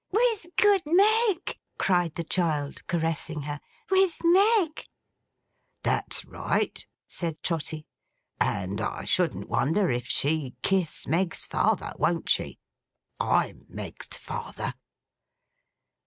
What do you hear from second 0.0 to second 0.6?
'With